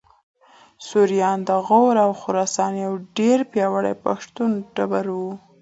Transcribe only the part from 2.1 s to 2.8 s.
خراسان